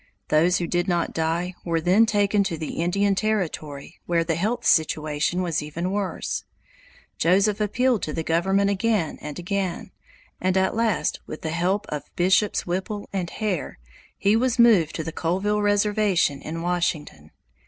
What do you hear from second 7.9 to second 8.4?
to the